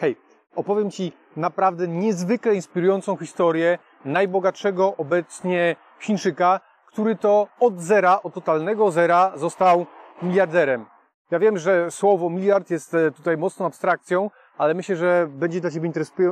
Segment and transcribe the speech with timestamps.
[0.00, 0.16] Hej,
[0.56, 8.90] opowiem Ci naprawdę niezwykle inspirującą historię najbogatszego obecnie Chińczyka, który to od zera, od totalnego
[8.90, 9.86] zera został
[10.22, 10.86] miliarderem.
[11.30, 15.70] Ja wiem, że słowo miliard jest e, tutaj mocną abstrakcją, ale myślę, że będzie dla
[15.70, 15.90] Ciebie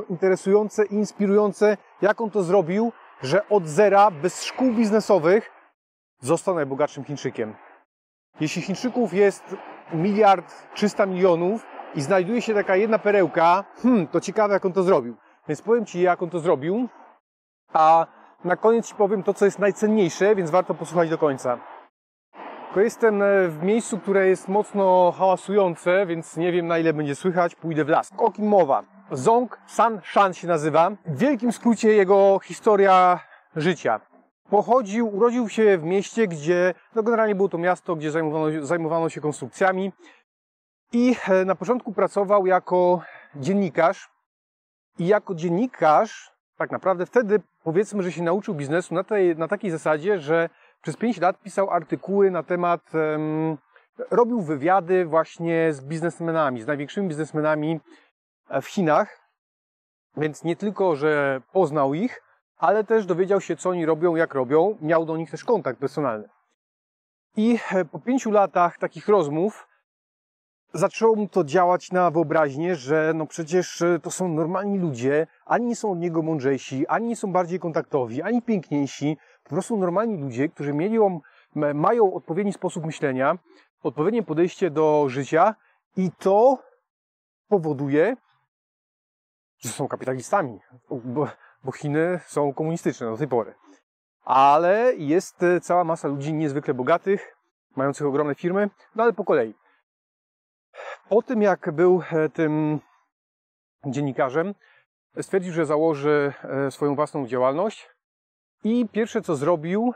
[0.09, 2.91] interesujące i inspirujące, jak on to zrobił,
[3.21, 5.51] że od zera, bez szkół biznesowych,
[6.19, 7.55] został najbogatszym Chińczykiem.
[8.39, 9.55] Jeśli Chińczyków jest
[9.93, 14.83] miliard trzysta milionów i znajduje się taka jedna perełka, hmm, to ciekawe jak on to
[14.83, 15.15] zrobił.
[15.47, 16.87] Więc powiem Ci, jak on to zrobił,
[17.73, 18.07] a
[18.43, 21.59] na koniec Ci powiem to, co jest najcenniejsze, więc warto posłuchać do końca.
[22.65, 27.15] Tylko jestem e, w miejscu, które jest mocno hałasujące, więc nie wiem na ile będzie
[27.15, 28.11] słychać, pójdę w las.
[28.17, 28.83] O kim mowa?
[29.11, 30.91] Zong San Shan się nazywa.
[31.05, 33.19] W wielkim skrócie jego historia
[33.55, 33.99] życia.
[34.49, 39.21] Pochodził, urodził się w mieście, gdzie, no generalnie było to miasto, gdzie zajmowano, zajmowano się
[39.21, 39.91] konstrukcjami
[40.93, 43.01] i e, na początku pracował jako
[43.35, 44.09] dziennikarz
[44.99, 49.71] i jako dziennikarz tak naprawdę wtedy powiedzmy, że się nauczył biznesu na, tej, na takiej
[49.71, 50.49] zasadzie, że
[50.81, 53.57] przez 5 lat pisał artykuły na temat, um,
[54.11, 57.79] robił wywiady właśnie z biznesmenami, z największymi biznesmenami
[58.49, 59.19] e, w Chinach.
[60.17, 62.21] Więc nie tylko, że poznał ich,
[62.57, 64.77] ale też dowiedział się, co oni robią, jak robią.
[64.81, 66.29] Miał do nich też kontakt personalny.
[67.37, 69.67] I e, po pięciu latach takich rozmów
[70.75, 75.65] zaczęło mu to działać na wyobraźnię, że no przecież e, to są normalni ludzie, ani
[75.65, 80.17] nie są od niego mądrzejsi, ani nie są bardziej kontaktowi, ani piękniejsi, po prostu normalni
[80.17, 80.97] ludzie, którzy mieli,
[81.55, 83.37] mają odpowiedni sposób myślenia,
[83.83, 85.55] odpowiednie podejście do życia
[85.97, 86.57] i to
[87.47, 88.15] powoduje,
[89.57, 91.27] że są kapitalistami, bo,
[91.63, 93.53] bo Chiny są komunistyczne do tej pory.
[94.23, 97.37] Ale jest e, cała masa ludzi niezwykle bogatych,
[97.75, 99.53] mających ogromne firmy, no ale po kolei.
[101.09, 102.79] Po tym, jak był e, tym
[103.85, 104.55] dziennikarzem,
[105.21, 107.89] stwierdził, że założy e, swoją własną działalność
[108.63, 109.93] i pierwsze co zrobił,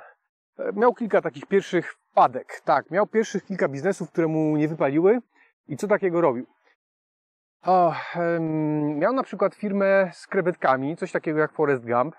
[0.60, 2.62] e, miał kilka takich pierwszych wpadek.
[2.66, 5.20] Tak, miał pierwszych kilka biznesów, które mu nie wypaliły
[5.68, 6.46] i co takiego robił.
[7.64, 7.94] O,
[8.96, 12.16] miał na przykład firmę z krewetkami, coś takiego jak Forest Gump.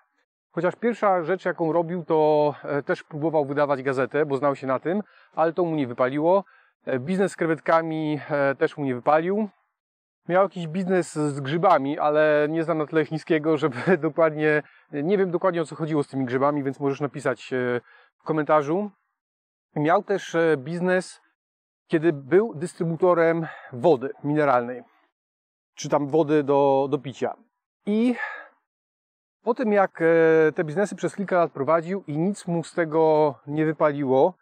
[0.52, 2.54] Chociaż pierwsza rzecz, jaką robił, to
[2.86, 5.02] też próbował wydawać gazetę, bo znał się na tym,
[5.34, 6.44] ale to mu nie wypaliło.
[6.86, 9.48] E, biznes z krewetkami e, też mu nie wypalił.
[10.28, 13.76] Miał jakiś biznes z grzybami, ale nie znam na tyle chińskiego, żeby
[14.08, 17.80] dokładnie, nie wiem dokładnie o co chodziło z tymi grzybami, więc możesz napisać e,
[18.18, 18.90] w komentarzu.
[19.76, 21.20] Miał też biznes,
[21.86, 24.82] kiedy był dystrybutorem wody mineralnej,
[25.74, 27.34] czy tam wody do, do picia.
[27.86, 28.14] I
[29.42, 30.02] po tym jak
[30.54, 34.34] te biznesy przez kilka lat prowadził i nic mu z tego nie wypaliło,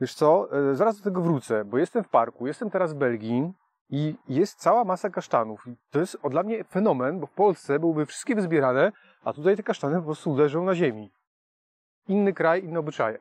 [0.00, 3.52] Wiesz co, e, zaraz do tego wrócę, bo jestem w parku, jestem teraz w Belgii
[3.90, 5.64] i jest cała masa kasztanów.
[5.90, 8.92] To jest dla mnie fenomen, bo w Polsce byłyby wszystkie wyzbierane,
[9.24, 11.12] a tutaj te kasztany po prostu uderzą na ziemi.
[12.08, 13.18] Inny kraj, inne obyczaje.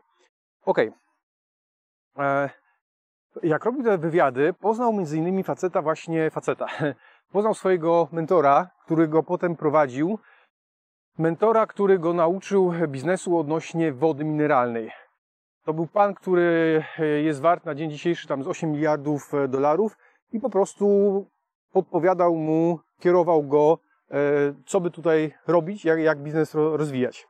[0.65, 0.91] Okej.
[2.15, 2.25] Okay.
[2.25, 2.49] E,
[3.43, 6.67] jak robił te wywiady, poznał między innymi faceta, właśnie faceta.
[7.33, 10.19] Poznał swojego mentora, który go potem prowadził.
[11.17, 14.91] Mentora, który go nauczył biznesu odnośnie wody mineralnej.
[15.63, 19.47] To był pan, który e, jest wart na dzień dzisiejszy tam z 8 miliardów e,
[19.47, 19.97] dolarów
[20.31, 21.25] i po prostu
[21.71, 23.77] podpowiadał mu, kierował go,
[24.11, 24.17] e,
[24.65, 27.27] co by tutaj robić, jak, jak biznes rozwijać.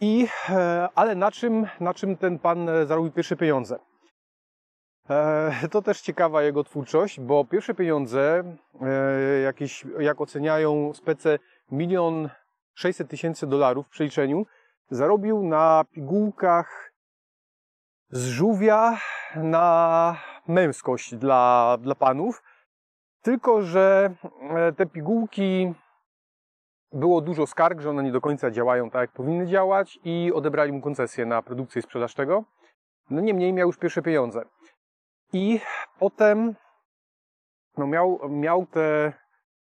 [0.00, 0.26] I,
[0.94, 3.78] ale na czym, na czym ten pan zarobił pierwsze pieniądze?
[5.70, 8.44] To też ciekawa jego twórczość, bo pierwsze pieniądze,
[9.44, 11.38] jakieś, jak oceniają spece,
[11.70, 12.28] milion
[12.74, 14.46] 600 tysięcy dolarów w przeliczeniu,
[14.90, 16.87] zarobił na pigułkach
[18.10, 18.98] z żółwia
[19.36, 20.16] na
[20.48, 22.42] męskość dla, dla panów.
[23.22, 24.14] Tylko, że
[24.50, 25.74] e, te pigułki
[26.92, 30.72] było dużo skarg, że one nie do końca działają tak, jak powinny działać i odebrali
[30.72, 32.44] mu koncesję na produkcję i sprzedaż tego.
[33.10, 34.42] No niemniej miał już pierwsze pieniądze.
[35.32, 35.60] I
[35.98, 36.54] potem
[37.76, 39.12] no miał, miał te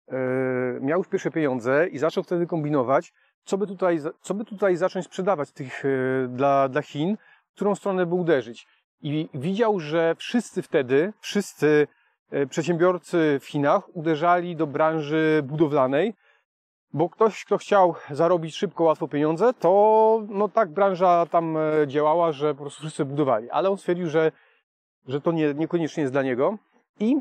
[0.07, 3.13] yy, miał już pierwsze pieniądze i zaczął wtedy kombinować,
[3.43, 7.17] co by tutaj, co by tutaj zacząć sprzedawać tych, yy, dla, dla Chin,
[7.57, 8.67] którą stronę by uderzyć.
[9.01, 11.87] I widział, że wszyscy wtedy, wszyscy
[12.31, 16.13] e, przedsiębiorcy w Chinach uderzali do branży budowlanej,
[16.93, 22.31] bo ktoś, kto chciał zarobić szybko, łatwo pieniądze, to no tak branża tam e, działała,
[22.31, 23.49] że po prostu wszyscy budowali.
[23.49, 24.31] Ale on stwierdził, że,
[25.07, 26.57] że to nie, niekoniecznie jest dla niego
[26.99, 27.15] i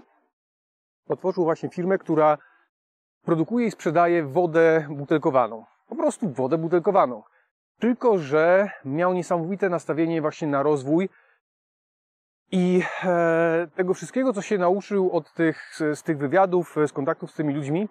[1.08, 2.38] otworzył właśnie firmę, która
[3.24, 5.64] produkuje i sprzedaje wodę butelkowaną.
[5.88, 7.22] Po prostu wodę butelkowaną.
[7.78, 11.08] Tylko, że miał niesamowite nastawienie właśnie na rozwój
[12.52, 17.34] I e, tego wszystkiego, co się nauczył od tych, z tych wywiadów, z kontaktów z
[17.34, 17.88] tymi ludźmi,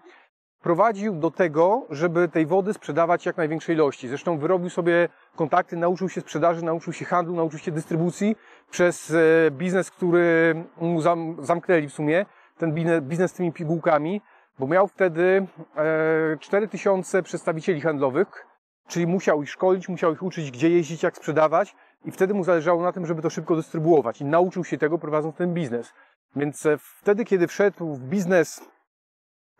[0.62, 4.08] prowadził do tego, żeby tej wody sprzedawać jak największej ilości.
[4.08, 8.36] Zresztą wyrobił sobie kontakty, nauczył się sprzedaży, nauczył się handlu, nauczył się dystrybucji
[8.72, 12.26] przez e, biznes, który mu zam, zamknęli w sumie,
[12.58, 14.22] ten biznes, z tymi pigułkami,
[14.60, 18.48] bo miał wtedy e, 4000 przedstawicieli handlowych,
[18.88, 22.84] czyli musiał ich szkolić, musiał ich uczyć, gdzie jeździć, jak sprzedawać i wtedy mu zależało
[22.84, 25.94] na tym, żeby to szybko dystrybuować i nauczył się tego prowadząc ten biznes.
[26.36, 28.62] Więc e, wtedy, kiedy wszedł w biznes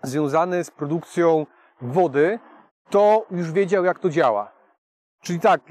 [0.04, 1.46] związany z produkcją
[1.82, 2.40] wody,
[2.90, 4.52] to już wiedział, jak to działa.
[5.22, 5.62] Czyli tak,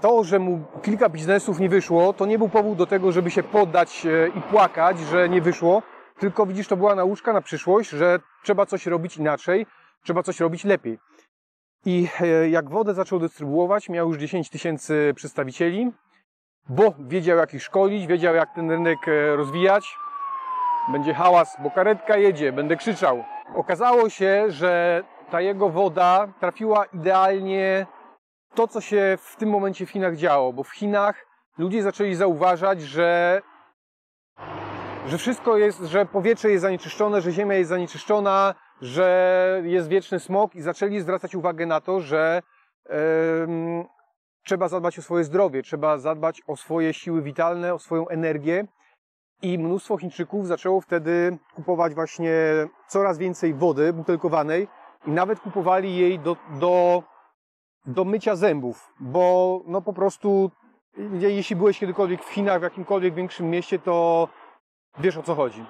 [0.00, 3.42] to, że mu kilka biznesów nie wyszło, to nie był powód do tego, żeby się
[3.42, 5.82] poddać e, i płakać, że nie wyszło,
[6.18, 9.66] tylko widzisz, to była nauczka na przyszłość, że trzeba coś robić inaczej,
[10.04, 10.98] trzeba coś robić lepiej.
[11.84, 15.92] I e, jak wodę zaczął dystrybuować, miał już 10 tysięcy przedstawicieli,
[16.68, 19.96] bo wiedział, jak ich szkolić, wiedział, jak ten rynek e, rozwijać.
[20.92, 23.24] Będzie hałas, bo karetka jedzie, będę krzyczał.
[23.54, 27.86] Okazało się, że ta jego woda trafiła idealnie
[28.54, 31.26] to, co się w tym momencie w Chinach działo, bo w Chinach
[31.58, 33.42] ludzie zaczęli zauważać, że,
[35.06, 40.54] że wszystko jest, że powietrze jest zanieczyszczone, że ziemia jest zanieczyszczona, że jest wieczny smog
[40.54, 42.42] i zaczęli zwracać uwagę na to, że
[44.44, 48.66] trzeba zadbać o swoje zdrowie, trzeba zadbać o swoje siły witalne, o swoją energię.
[49.42, 52.32] I mnóstwo Chińczyków zaczęło wtedy kupować właśnie
[52.88, 54.68] coraz więcej wody butelkowanej
[55.06, 57.02] i nawet kupowali jej do, do,
[57.86, 60.50] do mycia zębów, bo no po prostu
[61.18, 64.28] jeśli byłeś kiedykolwiek w Chinach, w jakimkolwiek większym mieście, to
[64.98, 65.64] wiesz o co chodzi.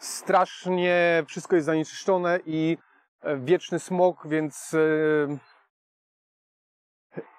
[0.00, 2.78] Strasznie wszystko jest zanieczyszczone i
[3.20, 5.38] e, wieczny smog, więc e,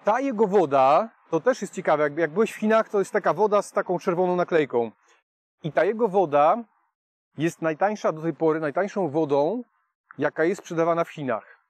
[0.03, 3.33] ta jego woda, to też jest ciekawe, jak, jak byłeś w Chinach, to jest taka
[3.33, 4.91] woda z taką czerwoną naklejką.
[5.63, 6.63] I ta jego woda
[7.37, 9.63] jest najtańsza do tej pory, najtańszą wodą,
[10.17, 11.65] jaka jest sprzedawana w Chinach.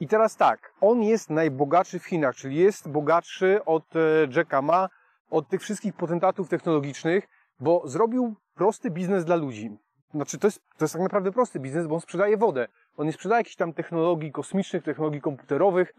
[0.00, 3.98] I teraz tak, on jest najbogatszy w Chinach, czyli jest bogatszy od e,
[4.36, 4.88] Jacka Ma,
[5.30, 7.28] od tych wszystkich potentatów technologicznych,
[7.60, 9.78] bo zrobił prosty biznes dla ludzi.
[10.14, 12.68] Znaczy, to jest, to jest tak naprawdę prosty biznes, bo on sprzedaje wodę.
[12.96, 15.94] On nie sprzedaje jakichś tam technologii kosmicznych, technologii komputerowych,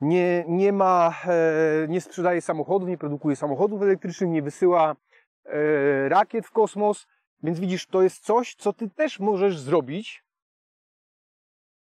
[0.00, 4.96] nie, nie ma, e, nie sprzedaje samochodów, nie produkuje samochodów elektrycznych, nie wysyła
[5.44, 7.06] e, rakiet w kosmos.
[7.42, 10.24] Więc widzisz, to jest coś, co ty też możesz zrobić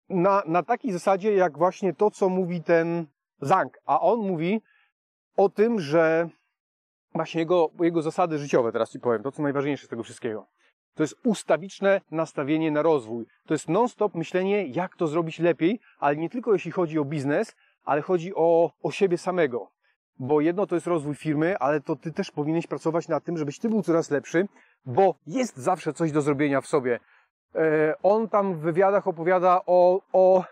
[0.09, 3.05] na, na takiej zasadzie, jak właśnie to, co mówi ten
[3.41, 3.79] Zhang.
[3.85, 4.61] A on mówi
[5.37, 6.29] o tym, że
[7.13, 10.47] właśnie jego, jego zasady życiowe, teraz ci powiem, to co najważniejsze z tego wszystkiego.
[10.99, 13.25] To jest ustawiczne nastawienie na rozwój.
[13.45, 17.55] To jest non-stop myślenie, jak to zrobić lepiej, ale nie tylko jeśli chodzi o biznes,
[17.83, 19.71] ale chodzi o, o siebie samego.
[20.17, 23.59] Bo jedno to jest rozwój firmy, ale to ty też powinieneś pracować nad tym, żebyś
[23.59, 24.47] ty był coraz lepszy,
[24.85, 26.99] bo jest zawsze coś do zrobienia w sobie.
[27.55, 30.43] E, on tam w wywiadach opowiada o, o,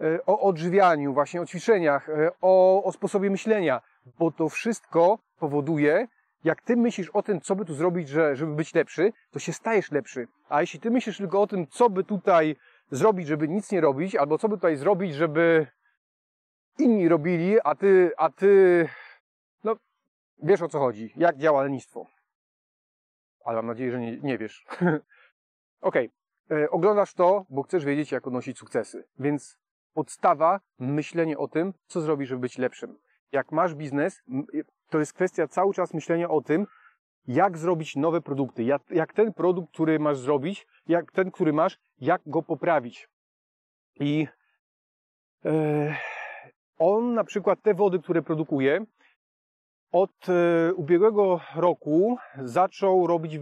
[0.00, 3.80] e, o odżywianiu, właśnie o ćwiczeniach, e, o, o sposobie myślenia,
[4.18, 6.08] bo to wszystko powoduje,
[6.44, 9.52] jak ty myślisz o tym, co by tu zrobić, że, żeby być lepszy, to się
[9.52, 10.28] stajesz lepszy.
[10.48, 12.56] A jeśli ty myślisz tylko o tym, co by tutaj
[12.90, 15.66] zrobić, żeby nic nie robić, albo co by tutaj zrobić, żeby
[16.78, 18.88] inni robili, a ty, a ty,
[19.64, 19.76] no,
[20.42, 22.06] wiesz o co chodzi, jak działa lenistwo.
[23.44, 24.64] Ale mam nadzieję, że nie, nie wiesz.
[25.80, 26.10] Okej,
[26.46, 26.70] okay.
[26.70, 29.04] oglądasz to, bo chcesz wiedzieć, jak odnosić sukcesy.
[29.18, 29.58] Więc
[29.94, 32.98] podstawa, myślenie o tym, co zrobić, żeby być lepszym.
[33.32, 34.22] Jak masz biznes,
[34.92, 36.66] to jest kwestia cały czas myślenia o tym,
[37.26, 41.78] jak zrobić nowe produkty, jak, jak ten produkt, który masz zrobić, jak ten, który masz,
[42.00, 43.08] jak go poprawić.
[44.00, 44.26] I
[45.44, 45.96] e,
[46.78, 48.84] on na przykład te wody, które produkuje,
[49.92, 53.38] od e, ubiegłego roku zaczął robić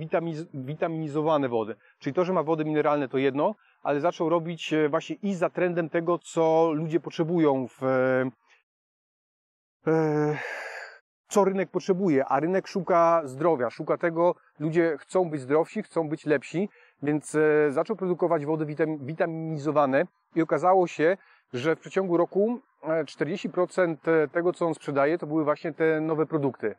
[0.55, 1.75] witaminizowane wody.
[1.99, 5.51] Czyli to, że ma wody mineralne to jedno, ale zaczął robić e, właśnie i za
[5.51, 7.83] trendem tego, co ludzie potrzebują w,
[9.87, 10.39] e,
[11.31, 16.27] co rynek potrzebuje, a rynek szuka zdrowia, szuka tego, ludzie chcą być zdrowsi, chcą być
[16.27, 16.69] lepsi,
[17.03, 17.37] więc
[17.69, 18.67] zaczął produkować wody
[19.01, 21.17] witaminizowane i okazało się,
[21.53, 26.27] że w przeciągu roku 40% e, tego, co on sprzedaje, to były właśnie te nowe
[26.27, 26.75] produkty.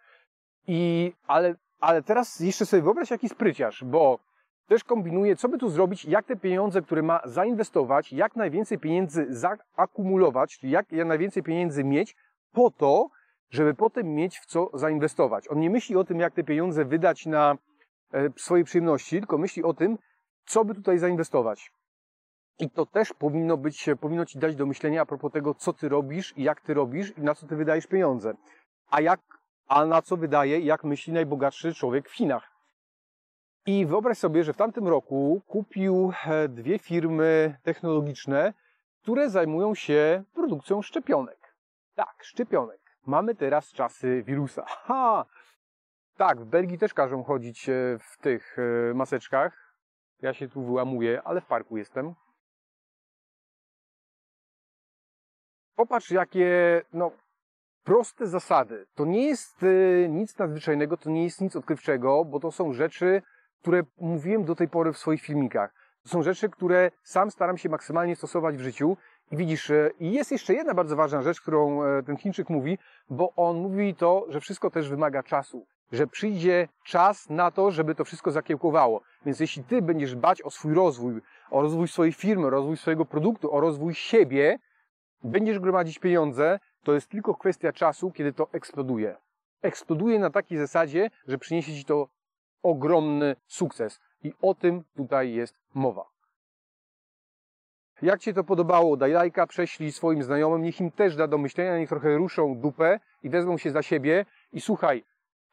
[0.67, 4.20] I, ale, ale teraz jeszcze sobie wyobraź jaki spryciarz, bo
[4.67, 9.25] też kombinuje, co by tu zrobić, jak te pieniądze, które ma zainwestować, jak najwięcej pieniędzy
[9.29, 12.15] zaakumulować, czyli jak najwięcej pieniędzy mieć,
[12.53, 13.10] po to,
[13.51, 15.51] żeby potem mieć w co zainwestować.
[15.51, 17.58] On nie myśli o tym, jak te pieniądze wydać na
[18.13, 19.98] e, swojej przyjemności, tylko myśli o tym,
[20.46, 21.72] co by tutaj zainwestować.
[22.60, 25.89] I to też powinno być, powinno ci dać do myślenia a propos tego, co ty
[25.89, 28.34] robisz i jak ty robisz i na co ty wydajesz pieniądze.
[28.89, 29.20] A jak,
[29.67, 32.51] a na co wydaje, jak myśli najbogatszy człowiek w Chinach.
[33.65, 38.53] I wyobraź sobie, że w tamtym roku kupił e, dwie firmy technologiczne,
[39.01, 41.55] które zajmują się produkcją szczepionek.
[41.96, 42.81] Tak, szczepionek.
[43.05, 44.65] Mamy teraz czasy wirusa.
[44.67, 45.25] Ha!
[46.17, 49.75] Tak, w Belgii też każą chodzić e, w tych e, maseczkach.
[50.22, 52.13] Ja się tu wyłamuję, ale w parku jestem.
[55.75, 57.12] Popatrz, jakie no,
[57.84, 58.86] proste zasady.
[58.96, 63.22] To nie jest e, nic nadzwyczajnego, to nie jest nic odkrywczego, bo to są rzeczy,
[63.62, 65.74] które mówiłem do tej pory w swoich filmikach.
[66.03, 68.98] To są rzeczy, które sam staram się maksymalnie stosować w życiu.
[69.32, 72.78] Widzisz, e, i jest jeszcze jedna bardzo ważna rzecz, którą e, ten Chińczyk mówi,
[73.10, 75.66] bo on mówi to, że wszystko też wymaga czasu.
[75.92, 79.02] Że przyjdzie czas na to, żeby to wszystko zakiełkowało.
[79.26, 81.22] Więc jeśli ty będziesz dbać o swój rozwój,
[81.52, 84.60] o rozwój swojej firmy, o rozwój swojego produktu, o rozwój siebie,
[85.24, 89.16] będziesz gromadzić pieniądze, to jest tylko kwestia czasu, kiedy to eksploduje.
[89.62, 92.08] Eksploduje na takiej zasadzie, że przyniesie ci to
[92.64, 94.00] ogromny sukces.
[94.24, 96.11] I o tym tutaj jest mowa.
[98.01, 101.77] Jak Ci to podobało, daj lajka, prześlij swoim znajomym, niech im też da do myślenia,
[101.77, 104.25] niech trochę ruszą dupę i wezmą się za siebie.
[104.53, 105.03] I słuchaj,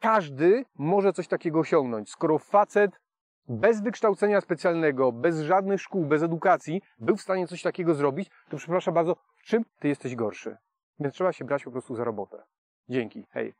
[0.00, 2.10] każdy może coś takiego osiągnąć.
[2.10, 3.00] Skoro facet
[3.48, 8.56] bez wykształcenia specjalnego, bez żadnych szkół, bez edukacji był w stanie coś takiego zrobić, to
[8.56, 10.56] przepraszam bardzo, w czym Ty jesteś gorszy?
[11.00, 12.42] Więc trzeba się brać po prostu za robotę.
[12.88, 13.54] Dzięki, hej.